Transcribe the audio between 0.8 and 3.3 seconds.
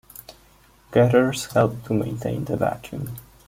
Getters help to maintain the vacuum.